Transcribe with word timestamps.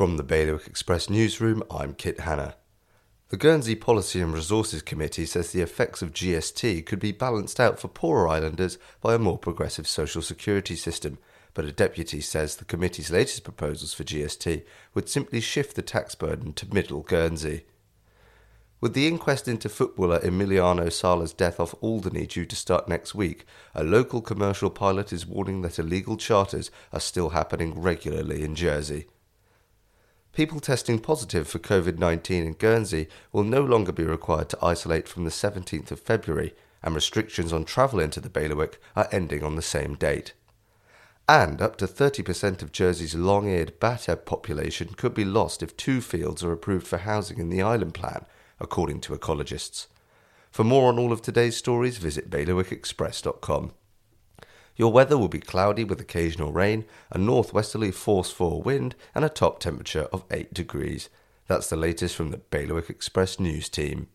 From 0.00 0.16
the 0.16 0.22
Bailiwick 0.22 0.66
Express 0.66 1.10
newsroom, 1.10 1.62
I'm 1.70 1.92
Kit 1.92 2.20
Hanna. 2.20 2.54
The 3.28 3.36
Guernsey 3.36 3.74
Policy 3.74 4.22
and 4.22 4.32
Resources 4.32 4.80
Committee 4.80 5.26
says 5.26 5.52
the 5.52 5.60
effects 5.60 6.00
of 6.00 6.14
GST 6.14 6.86
could 6.86 7.00
be 7.00 7.12
balanced 7.12 7.60
out 7.60 7.78
for 7.78 7.88
poorer 7.88 8.26
islanders 8.26 8.78
by 9.02 9.12
a 9.12 9.18
more 9.18 9.36
progressive 9.36 9.86
social 9.86 10.22
security 10.22 10.74
system, 10.74 11.18
but 11.52 11.66
a 11.66 11.70
deputy 11.70 12.22
says 12.22 12.56
the 12.56 12.64
committee's 12.64 13.10
latest 13.10 13.44
proposals 13.44 13.92
for 13.92 14.04
GST 14.04 14.62
would 14.94 15.10
simply 15.10 15.38
shift 15.38 15.76
the 15.76 15.82
tax 15.82 16.14
burden 16.14 16.54
to 16.54 16.74
middle 16.74 17.02
Guernsey. 17.02 17.66
With 18.80 18.94
the 18.94 19.06
inquest 19.06 19.48
into 19.48 19.68
footballer 19.68 20.20
Emiliano 20.20 20.90
Sala's 20.90 21.34
death 21.34 21.60
off 21.60 21.74
Alderney 21.82 22.26
due 22.26 22.46
to 22.46 22.56
start 22.56 22.88
next 22.88 23.14
week, 23.14 23.44
a 23.74 23.84
local 23.84 24.22
commercial 24.22 24.70
pilot 24.70 25.12
is 25.12 25.26
warning 25.26 25.60
that 25.60 25.78
illegal 25.78 26.16
charters 26.16 26.70
are 26.90 27.00
still 27.00 27.28
happening 27.28 27.78
regularly 27.78 28.42
in 28.42 28.54
Jersey. 28.54 29.04
People 30.32 30.60
testing 30.60 31.00
positive 31.00 31.48
for 31.48 31.58
COVID 31.58 31.98
19 31.98 32.46
in 32.46 32.52
Guernsey 32.52 33.08
will 33.32 33.42
no 33.42 33.62
longer 33.62 33.92
be 33.92 34.04
required 34.04 34.48
to 34.50 34.64
isolate 34.64 35.08
from 35.08 35.24
the 35.24 35.30
17th 35.30 35.90
of 35.90 36.00
February, 36.00 36.54
and 36.82 36.94
restrictions 36.94 37.52
on 37.52 37.64
travel 37.64 38.00
into 38.00 38.20
the 38.20 38.30
bailiwick 38.30 38.80
are 38.94 39.08
ending 39.10 39.42
on 39.42 39.56
the 39.56 39.62
same 39.62 39.94
date. 39.96 40.32
And 41.28 41.60
up 41.60 41.76
to 41.76 41.86
30% 41.86 42.62
of 42.62 42.72
Jersey's 42.72 43.14
long 43.14 43.48
eared 43.48 43.78
bat 43.78 44.08
population 44.24 44.94
could 44.96 45.14
be 45.14 45.24
lost 45.24 45.62
if 45.62 45.76
two 45.76 46.00
fields 46.00 46.42
are 46.42 46.52
approved 46.52 46.86
for 46.86 46.98
housing 46.98 47.38
in 47.38 47.50
the 47.50 47.62
island 47.62 47.94
plan 47.94 48.24
according 48.60 49.00
to 49.00 49.16
ecologists. 49.16 49.86
For 50.50 50.64
more 50.64 50.88
on 50.88 50.98
all 50.98 51.12
of 51.12 51.22
today's 51.22 51.56
stories, 51.56 51.98
visit 51.98 52.30
bailiwickexpress.com. 52.30 53.72
Your 54.76 54.92
weather 54.92 55.18
will 55.18 55.28
be 55.28 55.40
cloudy 55.40 55.84
with 55.84 56.00
occasional 56.00 56.52
rain, 56.52 56.84
a 57.10 57.18
northwesterly 57.18 57.90
force 57.90 58.30
4 58.30 58.62
wind, 58.62 58.94
and 59.14 59.24
a 59.24 59.28
top 59.28 59.60
temperature 59.60 60.08
of 60.12 60.24
8 60.30 60.54
degrees. 60.54 61.08
That's 61.48 61.68
the 61.68 61.76
latest 61.76 62.14
from 62.14 62.30
the 62.30 62.38
Bailiwick 62.38 62.88
Express 62.88 63.40
news 63.40 63.68
team. 63.68 64.08